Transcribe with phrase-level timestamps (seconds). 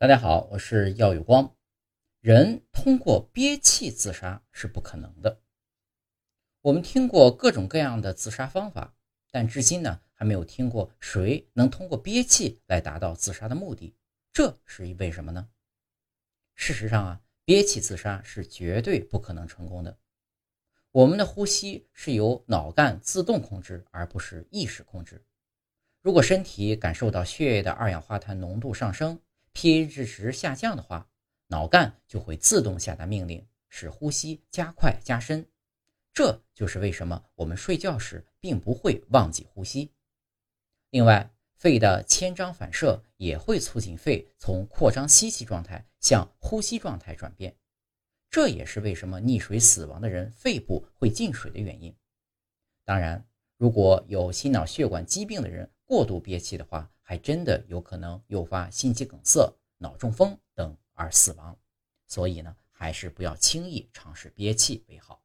[0.00, 1.56] 大家好，我是耀有光。
[2.20, 5.40] 人通过憋气自杀是不可能的。
[6.60, 8.94] 我们听过各种各样的自杀方法，
[9.32, 13.96] 但至今呢还没有听过谁能通过憋气来达到自杀的目的。
[14.32, 15.48] 这是为什么呢？
[16.54, 19.98] 事实上啊，憋气自杀是绝对不可能成功的。
[20.92, 25.24] 我们的呼吸是由脑干自动控制，而不是意识控制。
[26.02, 29.20] 如果身体感受到血液的二氧化碳浓度上升
[29.58, 31.08] ，pH 值下降的话，
[31.48, 35.44] 脑干就会自动下达命令，使呼吸加快加深。
[36.12, 39.92] 这就是为什么我们睡觉时并不会忘记呼吸。
[40.90, 47.56] 另外，肺的牵张反射也会促进肺从扩张吸气状态向呼吸状态转变。
[48.30, 51.92] 这也是为什么溺水死亡的人肺部会进水的原因。
[52.84, 61.58] 当然，如果有心脑血管疾病的人过度憋气的话，还真的有可能诱发心肌梗塞、脑中风等而死亡，
[62.06, 65.22] 所以呢，还是不要轻易尝试憋气为好。